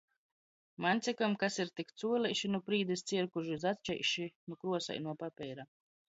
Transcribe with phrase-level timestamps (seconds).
[0.83, 5.67] Maņ cikom kas ir tik cuoleiši nu prīdis cierkužu i začeiši nu kruosainuo papeira.